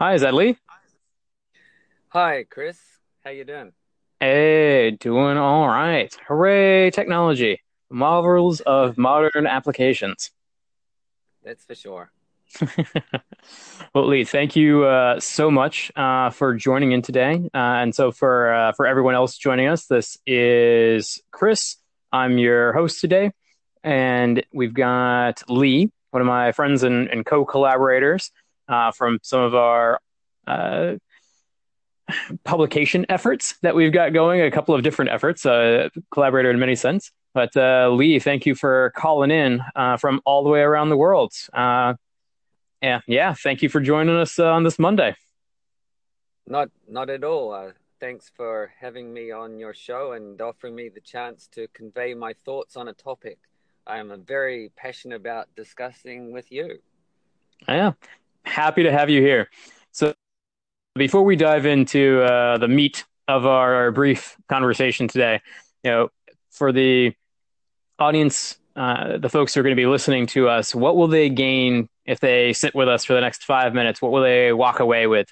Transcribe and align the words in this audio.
Hi, 0.00 0.14
is 0.14 0.20
that 0.20 0.32
Lee? 0.32 0.56
Hi, 2.10 2.44
Chris. 2.48 2.78
How 3.24 3.30
you 3.30 3.44
doing? 3.44 3.72
Hey, 4.20 4.92
doing 4.92 5.36
all 5.36 5.66
right. 5.66 6.16
Hooray, 6.28 6.92
technology. 6.92 7.60
Marvels 7.90 8.60
of 8.60 8.96
modern 8.96 9.48
applications. 9.48 10.30
That's 11.42 11.64
for 11.64 11.74
sure. 11.74 12.12
Well, 13.94 14.06
Lee, 14.06 14.24
thank 14.24 14.54
you 14.54 14.84
uh, 14.84 15.18
so 15.18 15.50
much 15.50 15.90
uh, 15.96 16.30
for 16.30 16.54
joining 16.54 16.92
in 16.92 17.02
today. 17.02 17.50
Uh, 17.52 17.58
and 17.82 17.94
so 17.94 18.12
for 18.12 18.52
uh, 18.52 18.72
for 18.72 18.86
everyone 18.86 19.14
else 19.14 19.36
joining 19.36 19.66
us, 19.66 19.86
this 19.86 20.18
is 20.26 21.20
Chris. 21.32 21.76
I'm 22.12 22.38
your 22.38 22.72
host 22.72 23.00
today, 23.00 23.32
and 23.82 24.44
we've 24.52 24.74
got 24.74 25.42
Lee, 25.48 25.90
one 26.10 26.20
of 26.20 26.26
my 26.26 26.52
friends 26.52 26.82
and, 26.82 27.08
and 27.08 27.24
co-collaborators 27.26 28.30
uh, 28.68 28.92
from 28.92 29.18
some 29.22 29.40
of 29.40 29.54
our 29.54 30.00
uh, 30.46 30.94
publication 32.44 33.06
efforts 33.08 33.56
that 33.62 33.74
we've 33.74 33.92
got 33.92 34.12
going, 34.12 34.40
a 34.40 34.50
couple 34.50 34.74
of 34.74 34.82
different 34.82 35.10
efforts, 35.10 35.44
uh, 35.46 35.88
collaborator 36.10 36.50
in 36.50 36.58
many 36.58 36.74
sense. 36.74 37.12
But 37.34 37.56
uh, 37.56 37.90
Lee, 37.90 38.18
thank 38.18 38.46
you 38.46 38.54
for 38.54 38.92
calling 38.96 39.30
in 39.30 39.62
uh, 39.76 39.96
from 39.96 40.20
all 40.24 40.42
the 40.42 40.50
way 40.50 40.60
around 40.60 40.88
the 40.88 40.96
world. 40.96 41.32
Uh, 41.52 41.94
yeah, 42.82 43.00
yeah, 43.06 43.34
thank 43.34 43.62
you 43.62 43.68
for 43.68 43.80
joining 43.80 44.16
us 44.16 44.38
uh, 44.38 44.46
on 44.46 44.64
this 44.64 44.78
Monday. 44.78 45.14
Not 46.46 46.70
not 46.88 47.10
at 47.10 47.24
all. 47.24 47.52
Uh, 47.52 47.72
thanks 48.00 48.30
for 48.34 48.72
having 48.80 49.12
me 49.12 49.30
on 49.30 49.58
your 49.58 49.74
show 49.74 50.12
and 50.12 50.40
offering 50.40 50.74
me 50.74 50.88
the 50.88 51.00
chance 51.00 51.48
to 51.48 51.68
convey 51.74 52.14
my 52.14 52.32
thoughts 52.32 52.76
on 52.76 52.88
a 52.88 52.94
topic 52.94 53.38
I 53.88 53.98
am 53.98 54.22
very 54.26 54.70
passionate 54.76 55.16
about 55.16 55.48
discussing 55.56 56.30
with 56.30 56.52
you. 56.52 56.78
Yeah, 57.66 57.92
happy 58.44 58.82
to 58.84 58.92
have 58.92 59.10
you 59.10 59.20
here. 59.20 59.48
So 59.92 60.14
before 60.94 61.22
we 61.22 61.36
dive 61.36 61.66
into 61.66 62.22
uh, 62.22 62.58
the 62.58 62.68
meat 62.68 63.04
of 63.26 63.46
our 63.46 63.90
brief 63.92 64.36
conversation 64.48 65.08
today, 65.08 65.40
you 65.84 65.90
know, 65.90 66.08
for 66.50 66.72
the 66.72 67.14
audience, 67.98 68.58
uh, 68.76 69.18
the 69.18 69.28
folks 69.28 69.54
who 69.54 69.60
are 69.60 69.62
going 69.62 69.76
to 69.76 69.80
be 69.80 69.86
listening 69.86 70.26
to 70.28 70.48
us, 70.48 70.74
what 70.74 70.96
will 70.96 71.08
they 71.08 71.28
gain 71.28 71.88
if 72.04 72.20
they 72.20 72.52
sit 72.52 72.74
with 72.74 72.88
us 72.88 73.04
for 73.04 73.14
the 73.14 73.20
next 73.20 73.44
five 73.44 73.74
minutes? 73.74 74.00
What 74.00 74.12
will 74.12 74.22
they 74.22 74.52
walk 74.52 74.80
away 74.80 75.06
with? 75.06 75.28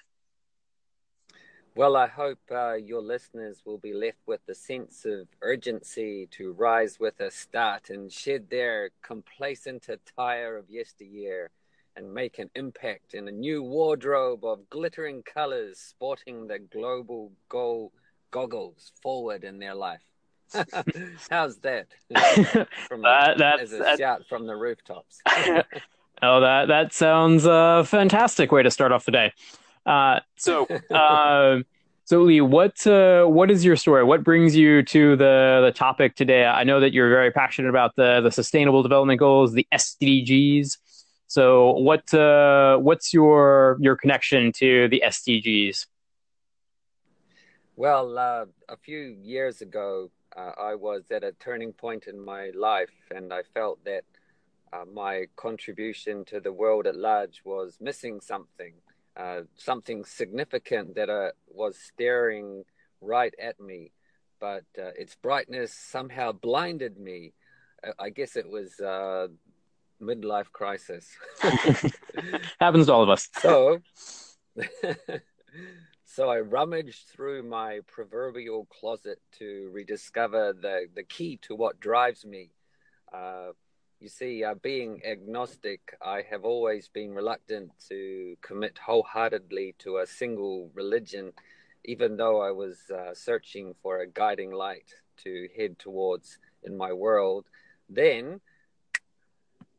Well, 1.75 1.95
I 1.95 2.07
hope 2.07 2.39
uh, 2.51 2.73
your 2.73 3.03
listeners 3.03 3.61
will 3.67 3.77
be 3.77 3.93
left 3.93 4.21
with 4.27 4.41
a 4.49 4.55
sense 4.55 5.05
of 5.05 5.29
urgency 5.43 6.27
to 6.31 6.53
rise 6.53 6.99
with 6.99 7.21
a 7.21 7.31
start 7.31 7.91
and 7.91 8.11
shed 8.11 8.49
their 8.49 8.91
complacent 9.03 9.87
attire 9.91 10.57
of 10.57 10.71
yesteryear 10.71 11.51
and 11.97 12.13
make 12.13 12.39
an 12.39 12.51
impact 12.55 13.15
in 13.15 13.27
a 13.29 13.33
new 13.33 13.63
wardrobe 13.63 14.45
of 14.45 14.69
glittering 14.71 15.23
colors, 15.23 15.79
sporting 15.79 16.47
the 16.47 16.59
global 16.59 17.33
goal 17.49 17.93
goggles 18.31 18.93
forward 19.03 19.45
in 19.45 19.59
their 19.59 19.75
life. 19.75 20.03
How's 21.31 21.57
that? 21.59 21.87
from 22.89 23.03
that, 23.03 23.39
that's, 23.39 23.63
as 23.63 23.73
a 23.73 23.79
that, 23.79 23.99
shout 23.99 24.23
from 24.29 24.47
the 24.47 24.55
rooftops. 24.55 25.21
oh, 26.23 26.41
that 26.41 26.69
that 26.69 26.93
sounds 26.93 27.47
a 27.47 27.85
fantastic 27.87 28.53
way 28.53 28.63
to 28.63 28.71
start 28.71 28.93
off 28.93 29.05
the 29.05 29.13
day. 29.13 29.33
Uh, 29.85 30.21
so, 30.37 30.67
uh, 30.95 31.61
so 32.05 32.23
Lee, 32.23 32.41
what 32.41 32.87
uh, 32.87 33.25
what 33.25 33.51
is 33.51 33.65
your 33.65 33.77
story? 33.77 34.05
What 34.05 34.23
brings 34.23 34.55
you 34.55 34.83
to 34.85 35.17
the 35.17 35.63
the 35.65 35.73
topic 35.75 36.15
today? 36.15 36.45
I 36.45 36.63
know 36.63 36.79
that 36.79 36.93
you're 36.93 37.11
very 37.11 37.33
passionate 37.33 37.69
about 37.69 37.97
the 37.97 38.21
the 38.21 38.31
Sustainable 38.31 38.83
Development 38.83 39.19
Goals, 39.19 39.53
the 39.53 39.67
SDGs. 39.73 40.77
So 41.29 41.73
what 41.73 42.13
uh, 42.15 42.77
what's 42.79 43.13
your 43.13 43.77
your 43.81 43.97
connection 43.97 44.53
to 44.53 44.89
the 44.89 45.03
SDGs? 45.05 45.87
Well, 47.75 48.17
uh, 48.17 48.47
a 48.69 48.77
few 48.77 48.99
years 48.99 49.61
ago, 49.61 50.11
uh, 50.37 50.53
I 50.59 50.77
was 50.77 51.11
at 51.11 51.25
a 51.25 51.33
turning 51.33 51.73
point 51.73 52.07
in 52.07 52.19
my 52.25 52.51
life, 52.55 52.95
and 53.15 53.33
I 53.33 53.43
felt 53.43 53.85
that 53.85 54.05
uh, 54.73 54.85
my 54.91 55.27
contribution 55.37 56.25
to 56.27 56.41
the 56.41 56.53
world 56.53 56.87
at 56.87 56.97
large 56.97 57.43
was 57.45 57.77
missing 57.81 58.21
something, 58.21 58.75
uh, 59.17 59.43
something 59.57 60.05
significant 60.05 60.95
that 60.95 61.11
uh, 61.11 61.33
was 61.49 61.77
staring 61.77 62.65
right 63.01 63.35
at 63.39 63.61
me, 63.61 63.93
but 64.41 64.65
its 64.77 65.15
brightness 65.17 65.73
somehow 65.73 66.33
blinded 66.33 66.99
me. 66.99 67.33
I 67.99 68.11
guess 68.11 68.37
it 68.37 68.49
was 68.49 68.81
midlife 70.01 70.51
crisis. 70.53 71.09
Happens 72.61 72.87
to 72.87 72.93
all 72.93 73.03
of 73.03 73.11
us. 73.11 73.29
So, 73.41 73.81
so 76.05 76.29
I 76.29 76.41
rummaged 76.41 77.09
through 77.09 77.43
my 77.43 77.81
proverbial 77.87 78.67
closet 78.67 79.21
to 79.39 79.71
rediscover 79.73 80.53
the, 80.53 80.87
the 80.95 81.03
key 81.03 81.39
to 81.43 81.55
what 81.55 81.81
drives 81.81 82.25
me. 82.25 82.51
Uh, 83.13 83.53
you 84.01 84.09
see, 84.09 84.45
uh, 84.45 84.55
being 84.55 85.01
agnostic, 85.07 85.97
I 86.03 86.23
have 86.31 86.45
always 86.45 86.89
been 86.89 87.15
reluctant 87.15 87.71
to 87.89 88.37
commit 88.43 88.79
wholeheartedly 88.79 89.77
to 89.79 89.99
a 89.99 90.07
single 90.07 90.71
religion, 90.75 91.33
even 91.85 92.17
though 92.17 92.43
I 92.43 92.51
was 92.51 92.79
uh, 92.91 93.15
searching 93.15 93.75
for 93.83 94.01
a 94.01 94.07
guiding 94.07 94.53
light 94.53 94.93
to 95.25 95.49
head 95.57 95.79
towards 95.79 96.39
in 96.63 96.77
my 96.77 96.93
world. 96.93 97.47
Then, 97.89 98.41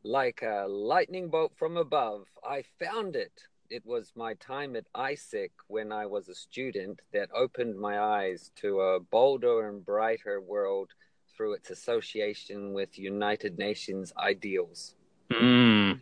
like 0.04 0.42
a 0.42 0.66
lightning 0.68 1.28
bolt 1.28 1.52
from 1.56 1.76
above, 1.76 2.26
I 2.44 2.64
found 2.78 3.16
it. 3.16 3.32
It 3.70 3.84
was 3.84 4.12
my 4.16 4.34
time 4.34 4.76
at 4.76 4.90
AIESEC 4.94 5.50
when 5.66 5.92
I 5.92 6.06
was 6.06 6.28
a 6.28 6.34
student 6.34 7.00
that 7.12 7.28
opened 7.34 7.78
my 7.78 8.00
eyes 8.00 8.50
to 8.56 8.80
a 8.80 9.00
bolder 9.00 9.68
and 9.68 9.84
brighter 9.84 10.40
world 10.40 10.90
through 11.36 11.54
its 11.54 11.70
association 11.70 12.72
with 12.72 12.98
United 12.98 13.58
Nations 13.58 14.12
ideals. 14.16 14.94
Mm. 15.30 16.00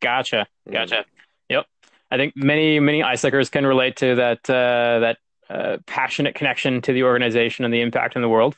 Gotcha. 0.00 0.46
Gotcha. 0.70 0.96
Mm. 0.96 1.04
Yep. 1.48 1.66
I 2.10 2.16
think 2.16 2.36
many, 2.36 2.78
many 2.80 3.00
AIESECers 3.00 3.50
can 3.50 3.66
relate 3.66 3.96
to 3.96 4.16
that, 4.16 4.50
uh, 4.50 4.98
that 5.00 5.18
uh, 5.48 5.78
passionate 5.86 6.34
connection 6.34 6.82
to 6.82 6.92
the 6.92 7.04
organization 7.04 7.64
and 7.64 7.72
the 7.72 7.80
impact 7.80 8.14
in 8.14 8.22
the 8.22 8.28
world. 8.28 8.54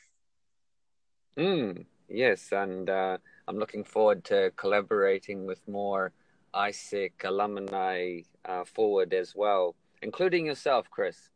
Mm. 1.37 1.87
Yes. 2.09 2.51
And, 2.51 2.91
uh, 2.91 3.19
I'm 3.49 3.59
looking 3.59 3.85
forward 3.85 4.25
to 4.25 4.53
collaborating 4.57 5.47
with 5.47 5.67
more 5.69 6.13
AIESEC 6.55 7.13
alumni 7.25 8.21
uh, 8.45 8.65
forward 8.65 9.13
as 9.15 9.35
well, 9.35 9.75
including 10.03 10.47
yourself, 10.47 10.89
Chris. 10.91 11.29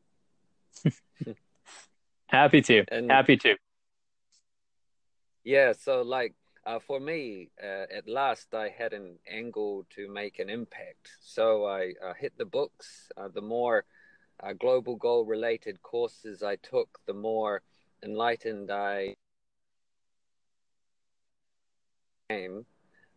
Happy 2.26 2.60
to. 2.62 2.84
And, 2.88 3.10
Happy 3.10 3.36
to. 3.38 3.56
Yeah, 5.44 5.72
so 5.72 6.02
like 6.02 6.34
uh, 6.66 6.80
for 6.80 6.98
me, 6.98 7.50
uh, 7.62 7.86
at 7.96 8.08
last 8.08 8.52
I 8.54 8.68
had 8.68 8.92
an 8.92 9.18
angle 9.30 9.86
to 9.90 10.08
make 10.08 10.38
an 10.38 10.50
impact. 10.50 11.10
So 11.20 11.64
I 11.64 11.92
uh, 12.04 12.14
hit 12.14 12.36
the 12.36 12.44
books. 12.44 13.08
Uh, 13.16 13.28
the 13.28 13.40
more 13.40 13.84
uh, 14.42 14.52
global 14.52 14.96
goal 14.96 15.24
related 15.24 15.82
courses 15.82 16.42
I 16.42 16.56
took, 16.56 16.98
the 17.06 17.14
more 17.14 17.62
enlightened 18.02 18.70
I 18.70 19.14
became 22.28 22.66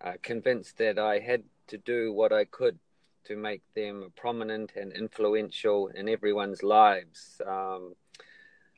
uh, 0.01 0.13
convinced 0.21 0.77
that 0.77 0.97
I 0.97 1.19
had 1.19 1.43
to 1.67 1.77
do 1.77 2.13
what 2.13 2.31
I 2.31 2.45
could 2.45 2.79
to 3.25 3.35
make 3.35 3.61
them 3.75 4.11
prominent 4.15 4.71
and 4.75 4.93
influential 4.93 5.87
in 5.87 6.09
everyone's 6.09 6.63
lives. 6.63 7.41
Um, 7.45 7.95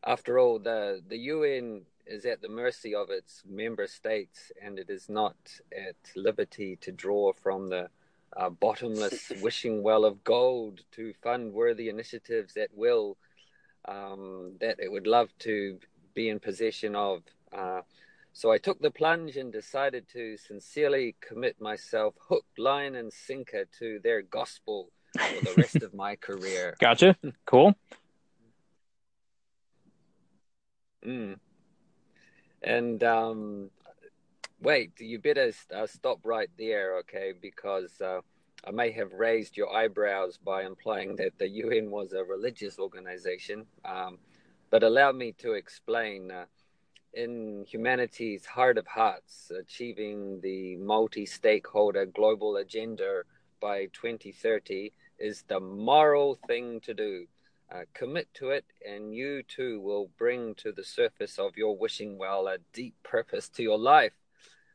after 0.06 0.40
all, 0.40 0.60
the, 0.60 1.02
the 1.08 1.18
UN 1.18 1.84
is 2.06 2.26
at 2.26 2.42
the 2.42 2.50
mercy 2.50 2.96
of 2.96 3.10
its 3.10 3.44
member 3.48 3.88
states 3.88 4.52
and 4.62 4.80
it 4.80 4.90
is 4.90 5.08
not 5.08 5.36
at 5.72 5.96
liberty 6.16 6.76
to 6.82 6.92
draw 6.92 7.32
from 7.34 7.70
the 7.70 7.90
uh, 8.36 8.50
bottomless 8.50 9.32
wishing 9.42 9.84
well 9.84 10.04
of 10.06 10.24
gold 10.24 10.82
to 10.92 11.14
fund 11.22 11.54
worthy 11.54 11.88
initiatives 11.88 12.58
at 12.58 12.70
will 12.74 13.18
um, 13.88 14.54
that 14.60 14.80
it 14.80 14.92
would 14.92 15.08
love 15.08 15.30
to 15.40 15.78
be 16.14 16.30
in 16.30 16.40
possession 16.40 16.96
of. 16.96 17.22
Uh, 17.56 17.82
so 18.34 18.52
I 18.52 18.58
took 18.58 18.80
the 18.80 18.92
plunge 18.92 19.36
and 19.38 19.52
decided 19.52 20.08
to 20.14 20.38
sincerely 20.38 21.16
commit 21.20 21.60
myself 21.60 22.16
hook, 22.30 22.46
line, 22.58 22.96
and 22.96 23.12
sinker 23.12 23.66
to 23.80 24.00
their 24.04 24.22
gospel 24.22 24.90
for 25.18 25.46
the 25.46 25.54
rest 25.58 25.76
of 25.78 25.94
my 25.94 26.16
career. 26.16 26.76
Gotcha. 26.80 27.16
Cool. 27.46 27.76
Mm. 31.06 31.38
And 32.64 33.04
um, 33.04 33.70
wait, 34.62 35.00
you 35.00 35.20
better 35.20 35.52
uh, 35.76 35.88
stop 35.88 36.20
right 36.24 36.50
there, 36.58 37.00
okay? 37.00 37.34
Because 37.40 38.00
uh, 38.00 38.22
I 38.66 38.72
may 38.72 38.92
have 38.92 39.12
raised 39.12 39.58
your 39.58 39.76
eyebrows 39.76 40.38
by 40.38 40.64
implying 40.64 41.18
that 41.18 41.38
the 41.38 41.50
UN 41.50 41.92
was 41.92 42.14
a 42.14 42.24
religious 42.24 42.80
organization. 42.80 43.66
Um, 43.84 44.20
but 44.70 44.84
allow 44.84 45.12
me 45.12 45.34
to 45.40 45.54
explain. 45.54 46.32
Uh, 46.32 46.46
in 47.14 47.66
humanity's 47.68 48.46
heart 48.46 48.78
of 48.78 48.88
hearts, 48.88 49.52
achieving 49.58 50.40
the 50.42 50.78
multi 50.78 51.26
stakeholder 51.26 52.06
global 52.06 52.58
agenda 52.58 53.24
by 53.62 53.86
2030 53.94 54.92
is 55.20 55.44
the 55.48 55.60
moral 55.60 56.38
thing 56.48 56.80
to 56.82 56.94
do. 56.94 57.26
Uh, 57.74 57.84
commit 57.94 58.28
to 58.34 58.50
it, 58.50 58.66
and 58.86 59.16
you 59.16 59.42
too 59.44 59.80
will 59.80 60.10
bring 60.18 60.54
to 60.56 60.74
the 60.74 60.84
surface 60.84 61.40
of 61.40 61.56
your 61.56 61.78
wishing 61.78 62.18
well 62.18 62.48
a 62.48 62.58
deep 62.74 62.94
purpose 63.02 63.48
to 63.48 63.64
your 63.64 63.80
life. 63.80 64.12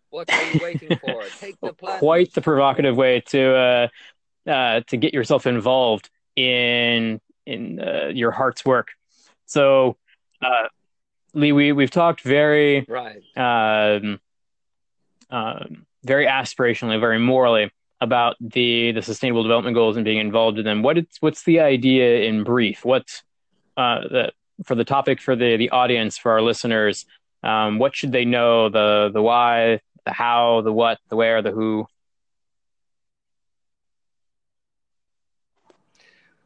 What 0.09 0.31
are 0.31 0.55
you 0.55 0.61
waiting 0.63 0.97
for? 1.03 1.23
Take 1.39 1.61
the 1.61 1.75
plunge. 1.75 1.99
Quite 1.99 2.33
the 2.33 2.41
provocative 2.41 2.97
way 2.97 3.21
to 3.21 3.55
uh, 3.55 3.89
uh, 4.51 4.81
to 4.87 4.97
get 4.97 5.13
yourself 5.13 5.47
involved 5.47 6.09
in 6.37 7.21
in 7.45 7.81
uh, 7.81 8.09
your 8.15 8.31
heart's 8.31 8.65
work. 8.65 8.89
So, 9.45 9.99
uh, 10.41 10.69
Lee, 11.37 11.53
we 11.53 11.73
we've 11.73 11.91
talked 11.91 12.23
very 12.23 12.87
right, 12.89 13.23
um, 13.37 14.19
um, 15.29 15.87
very 16.03 16.27
aspirationally, 16.27 16.99
very 16.99 17.19
morally 17.19 17.71
about 18.01 18.37
the 18.41 18.93
the 18.93 19.03
sustainable 19.03 19.43
development 19.43 19.75
goals 19.75 19.97
and 19.97 20.05
being 20.05 20.19
involved 20.19 20.59
in 20.59 20.65
them. 20.65 20.83
What 20.83 20.97
it's 20.97 21.21
what's 21.21 21.45
the 21.45 21.61
idea 21.61 22.23
in 22.23 22.43
brief? 22.43 22.87
What's 22.87 23.23
uh, 23.77 24.01
the 24.01 24.33
for 24.65 24.75
the 24.75 24.85
topic 24.85 25.21
for 25.21 25.37
the 25.37 25.59
the 25.59 25.71
audience 25.71 26.17
for 26.17 26.33
our 26.33 26.41
listeners? 26.41 27.05
Um, 27.43 27.79
what 27.79 27.95
should 27.95 28.13
they 28.13 28.25
know? 28.25 28.71
The 28.71 29.11
the 29.13 29.21
why, 29.21 29.81
the 30.07 30.13
how, 30.13 30.63
the 30.63 30.73
what, 30.73 30.99
the 31.11 31.17
where, 31.17 31.43
the 31.43 31.51
who. 31.51 31.87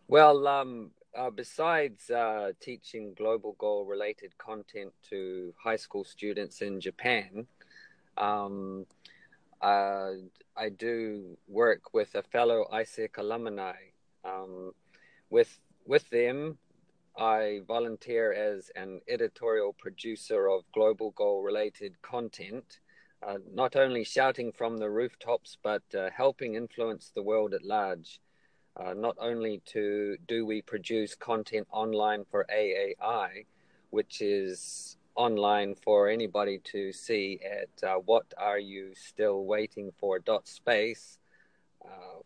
Well, 0.09 0.49
um, 0.49 0.91
uh, 1.17 1.31
besides 1.31 2.11
uh, 2.11 2.53
teaching 2.61 3.15
global 3.17 3.57
goal 3.59 3.85
related 3.85 4.37
content 4.39 4.93
to 5.11 5.53
high 5.63 5.77
school 5.77 6.05
students 6.05 6.63
in 6.63 6.81
Japan, 6.81 7.47
um, 8.17 8.87
uh, 9.61 10.13
I 10.57 10.69
do 10.69 11.37
work 11.49 11.93
with 11.93 12.15
a 12.15 12.23
fellow 12.23 12.67
AIESEC 12.73 13.19
alumni. 13.19 13.75
Um, 14.25 14.73
with 15.31 15.59
with 15.87 16.09
them, 16.11 16.59
I 17.19 17.61
volunteer 17.67 18.33
as 18.33 18.71
an 18.77 19.01
editorial 19.09 19.73
producer 19.73 20.49
of 20.49 20.65
global 20.73 21.11
goal 21.13 21.43
related 21.43 22.01
content, 22.03 22.79
uh, 23.27 23.39
not 23.53 23.77
only 23.77 24.05
shouting 24.05 24.53
from 24.53 24.79
the 24.79 24.91
rooftops, 24.91 25.59
but 25.63 25.83
uh, 25.95 26.11
helping 26.17 26.55
influence 26.55 27.11
the 27.15 27.23
world 27.23 27.53
at 27.55 27.65
large. 27.65 28.21
Uh, 28.77 28.95
not 28.95 29.17
only 29.21 29.61
to 29.67 30.17
do 30.27 30.47
we 30.47 30.63
produce 30.63 31.15
content 31.15 31.67
online 31.71 32.25
for 32.31 32.47
AAI, 32.53 33.45
which 33.91 34.21
is 34.23 34.97
online 35.17 35.75
for 35.75 36.09
anybody 36.09 36.59
to 36.59 36.93
see 36.93 37.41
at 37.45 37.89
uh, 37.89 37.97
what 37.97 38.33
are 38.39 38.59
you 38.59 38.93
still 38.95 39.45
waiting 39.45 39.91
for 39.99 40.19
dot 40.21 40.47
space 40.47 41.19
uh, 41.85 42.21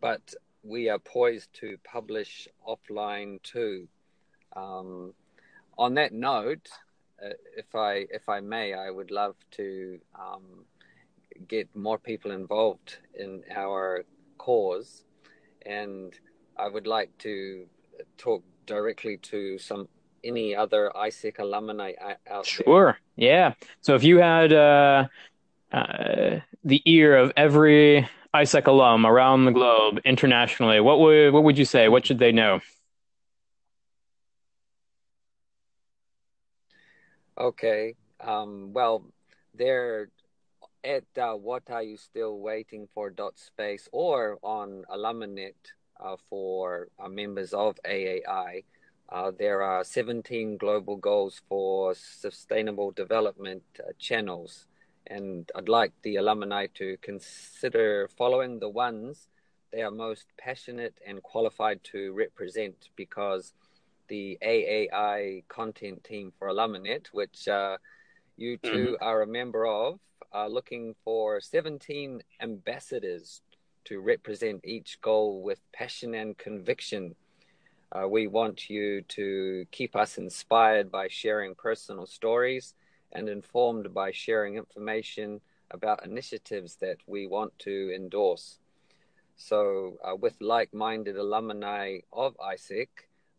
but 0.00 0.34
we 0.62 0.88
are 0.88 0.98
poised 0.98 1.52
to 1.54 1.76
publish 1.84 2.48
offline 2.66 3.42
too. 3.42 3.88
Um, 4.54 5.12
on 5.78 5.94
that 5.94 6.12
note 6.12 6.68
uh, 7.24 7.30
if 7.56 7.74
i 7.74 8.04
if 8.10 8.28
i 8.28 8.40
may 8.40 8.74
i 8.74 8.90
would 8.90 9.10
love 9.10 9.34
to 9.52 9.98
um, 10.14 10.66
get 11.48 11.74
more 11.74 11.98
people 11.98 12.30
involved 12.30 12.98
in 13.18 13.42
our 13.56 14.04
cause 14.36 15.04
and 15.66 16.18
i 16.58 16.68
would 16.68 16.86
like 16.86 17.16
to 17.18 17.66
talk 18.16 18.42
directly 18.66 19.16
to 19.18 19.58
some 19.58 19.88
any 20.24 20.54
other 20.54 20.92
AIESEC 20.94 21.38
alumni 21.38 21.92
out 22.30 22.46
sure. 22.46 22.64
there? 22.64 22.72
Sure. 22.72 22.98
Yeah. 23.16 23.54
So 23.80 23.94
if 23.94 24.04
you 24.04 24.18
had 24.18 24.52
uh, 24.52 25.08
uh, 25.72 26.40
the 26.64 26.82
ear 26.84 27.16
of 27.16 27.32
every 27.36 28.08
AIESEC 28.34 28.66
alum 28.66 29.04
around 29.06 29.44
the 29.44 29.52
globe 29.52 30.00
internationally, 30.04 30.80
what 30.80 31.00
would 31.00 31.32
what 31.32 31.44
would 31.44 31.58
you 31.58 31.64
say? 31.64 31.88
What 31.88 32.06
should 32.06 32.18
they 32.18 32.32
know? 32.32 32.60
Okay. 37.38 37.94
Um, 38.20 38.72
well, 38.72 39.04
they're 39.54 40.08
at 40.84 41.04
uh, 41.16 41.34
what 41.34 41.62
are 41.70 41.82
you 41.82 41.96
still 41.96 42.38
waiting 42.38 42.88
for 42.92 43.10
dot 43.10 43.38
space 43.38 43.88
or 43.92 44.38
on 44.42 44.84
Aluminet 44.90 45.54
uh, 46.00 46.16
for 46.28 46.88
uh, 46.98 47.08
members 47.08 47.52
of 47.52 47.78
AAI. 47.84 48.64
Uh, 49.08 49.30
there 49.38 49.62
are 49.62 49.84
17 49.84 50.56
global 50.56 50.96
goals 50.96 51.42
for 51.48 51.94
sustainable 51.94 52.90
development 52.92 53.62
uh, 53.78 53.92
channels, 53.98 54.66
and 55.06 55.50
I'd 55.54 55.68
like 55.68 55.92
the 56.02 56.16
alumni 56.16 56.66
to 56.74 56.96
consider 57.02 58.08
following 58.16 58.58
the 58.58 58.68
ones 58.70 59.28
they 59.72 59.82
are 59.82 59.90
most 59.90 60.26
passionate 60.38 60.94
and 61.06 61.22
qualified 61.22 61.82
to 61.84 62.12
represent 62.12 62.90
because 62.94 63.54
the 64.08 64.38
AAI 64.42 65.44
content 65.48 66.04
team 66.04 66.32
for 66.38 66.48
Aluminet, 66.48 67.06
which 67.12 67.48
uh, 67.48 67.78
you 68.42 68.56
2 68.58 68.70
mm-hmm. 68.70 68.94
are 69.00 69.22
a 69.22 69.26
member 69.26 69.66
of, 69.66 69.98
are 70.32 70.48
looking 70.48 70.94
for 71.04 71.40
17 71.40 72.22
ambassadors 72.40 73.40
to 73.84 74.00
represent 74.00 74.60
each 74.64 75.00
goal 75.00 75.42
with 75.42 75.60
passion 75.72 76.14
and 76.14 76.36
conviction 76.38 77.14
uh, 77.92 78.08
we 78.08 78.26
want 78.26 78.70
you 78.70 79.02
to 79.02 79.66
keep 79.70 79.94
us 79.94 80.16
inspired 80.16 80.90
by 80.90 81.08
sharing 81.08 81.54
personal 81.54 82.06
stories 82.06 82.74
and 83.12 83.28
informed 83.28 83.92
by 83.92 84.10
sharing 84.10 84.56
information 84.56 85.40
about 85.70 86.04
initiatives 86.04 86.76
that 86.76 86.96
we 87.06 87.26
want 87.26 87.52
to 87.58 87.92
endorse. 87.94 88.58
So, 89.36 89.98
uh, 90.02 90.16
with 90.16 90.40
like 90.40 90.72
minded 90.72 91.16
alumni 91.16 91.98
of 92.12 92.36
AIESEC, 92.38 92.88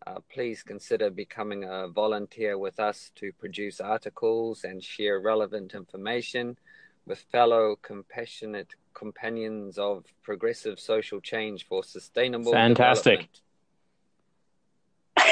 uh, 0.05 0.19
please 0.33 0.63
consider 0.63 1.09
becoming 1.09 1.63
a 1.63 1.87
volunteer 1.87 2.57
with 2.57 2.79
us 2.79 3.11
to 3.15 3.31
produce 3.33 3.79
articles 3.79 4.63
and 4.63 4.83
share 4.83 5.19
relevant 5.19 5.73
information 5.73 6.57
with 7.05 7.19
fellow 7.31 7.75
compassionate 7.81 8.75
companions 8.93 9.77
of 9.77 10.05
progressive 10.21 10.79
social 10.79 11.19
change 11.19 11.65
for 11.67 11.83
sustainable 11.83 12.51
Fantastic 12.51 13.29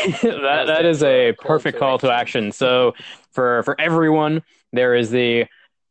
that 0.22 0.66
that 0.68 0.86
is 0.86 1.04
a 1.04 1.34
perfect 1.34 1.78
call 1.78 1.98
to 2.00 2.12
action. 2.12 2.52
So 2.52 2.94
for 3.32 3.64
for 3.64 3.80
everyone, 3.80 4.42
there 4.72 4.96
is 4.96 5.12
the 5.12 5.46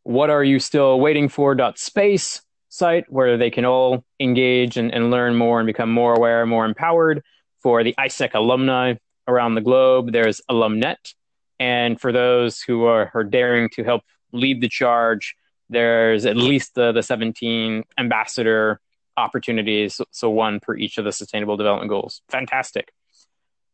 what 0.04 0.30
are 0.30 0.42
you 0.42 0.58
still 0.58 1.00
waiting 1.00 1.28
for 1.28 1.54
dot 1.54 1.78
space 1.78 2.42
site 2.68 3.04
where 3.10 3.36
they 3.36 3.50
can 3.50 3.64
all 3.64 4.04
engage 4.20 4.76
and, 4.76 4.92
and 4.94 5.10
learn 5.10 5.34
more 5.34 5.60
and 5.60 5.66
become 5.66 5.90
more 5.90 6.14
aware, 6.14 6.46
more 6.46 6.64
empowered. 6.64 7.22
For 7.62 7.84
the 7.84 7.94
AIESEC 7.98 8.34
alumni 8.34 8.94
around 9.28 9.54
the 9.54 9.60
globe, 9.60 10.12
there's 10.12 10.40
Alumnet. 10.50 11.14
And 11.58 12.00
for 12.00 12.10
those 12.10 12.60
who 12.60 12.84
are, 12.84 13.10
are 13.14 13.24
daring 13.24 13.68
to 13.74 13.84
help 13.84 14.02
lead 14.32 14.60
the 14.60 14.68
charge, 14.68 15.36
there's 15.68 16.26
at 16.26 16.36
least 16.36 16.74
the, 16.74 16.92
the 16.92 17.02
17 17.02 17.84
ambassador 17.98 18.80
opportunities, 19.16 20.00
so 20.10 20.30
one 20.30 20.60
per 20.60 20.74
each 20.76 20.98
of 20.98 21.04
the 21.04 21.12
sustainable 21.12 21.56
development 21.56 21.90
goals. 21.90 22.22
Fantastic. 22.28 22.92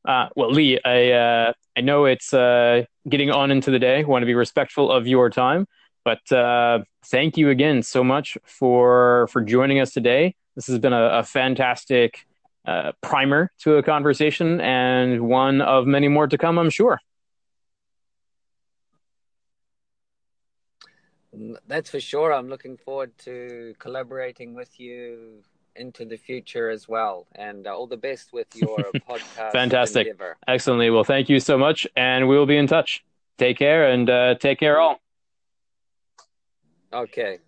Uh, 0.06 0.28
well, 0.36 0.50
Lee, 0.50 0.78
I 0.84 1.10
uh, 1.12 1.52
I 1.76 1.80
know 1.80 2.04
it's 2.04 2.32
uh, 2.32 2.84
getting 3.08 3.30
on 3.30 3.50
into 3.50 3.70
the 3.70 3.78
day. 3.78 4.00
I 4.00 4.02
want 4.02 4.22
to 4.22 4.26
be 4.26 4.34
respectful 4.34 4.90
of 4.90 5.06
your 5.06 5.30
time, 5.30 5.66
but 6.04 6.30
uh, 6.30 6.80
thank 7.06 7.36
you 7.36 7.50
again 7.50 7.82
so 7.82 8.04
much 8.04 8.38
for 8.44 9.26
for 9.32 9.42
joining 9.42 9.80
us 9.80 9.92
today. 9.92 10.36
This 10.54 10.68
has 10.68 10.78
been 10.78 10.92
a, 10.92 11.18
a 11.18 11.22
fantastic 11.24 12.24
uh, 12.66 12.92
primer 13.00 13.50
to 13.61 13.76
a 13.76 13.82
conversation, 13.82 14.61
and 14.61 15.28
one 15.28 15.61
of 15.61 15.87
many 15.87 16.08
more 16.08 16.26
to 16.26 16.37
come, 16.37 16.58
I'm 16.58 16.70
sure. 16.70 16.99
That's 21.66 21.90
for 21.90 22.00
sure. 22.00 22.32
I'm 22.32 22.49
looking 22.49 22.76
forward 22.76 23.12
to 23.25 23.75
collaborating 23.78 24.54
with 24.54 24.80
you 24.80 25.42
into 25.78 26.04
the 26.04 26.16
future 26.16 26.70
as 26.70 26.88
well. 26.88 27.26
And 27.35 27.66
uh, 27.66 27.76
all 27.76 27.87
the 27.87 27.96
best 27.96 28.32
with 28.32 28.49
your 28.56 28.78
podcast. 29.08 29.52
Fantastic. 29.52 30.06
Endeavor. 30.06 30.37
Excellently. 30.49 30.90
Well, 30.90 31.04
thank 31.04 31.28
you 31.28 31.40
so 31.40 31.58
much. 31.58 31.87
And 31.96 32.28
we 32.28 32.37
will 32.37 32.46
be 32.46 32.56
in 32.56 32.66
touch. 32.66 33.04
Take 33.38 33.58
care 33.58 33.90
and 33.90 34.08
uh, 34.08 34.35
take 34.37 34.58
care 34.58 34.80
all. 34.80 34.99
Okay. 36.92 37.38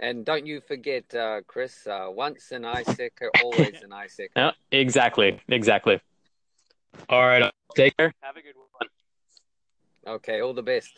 And 0.00 0.24
don't 0.24 0.46
you 0.46 0.60
forget, 0.60 1.14
uh, 1.14 1.40
Chris, 1.46 1.86
uh, 1.86 2.06
once 2.10 2.50
an 2.52 2.62
AIESEC, 2.62 3.10
always 3.42 3.82
an 3.82 3.90
AIESEC. 3.90 4.28
Yeah, 4.36 4.50
exactly. 4.72 5.40
Exactly. 5.48 6.00
All 7.08 7.26
right. 7.26 7.50
Take 7.74 7.96
care. 7.96 8.12
Have 8.20 8.36
a 8.36 8.42
good 8.42 8.54
one. 8.56 8.88
Okay. 10.16 10.40
All 10.40 10.54
the 10.54 10.62
best. 10.62 10.92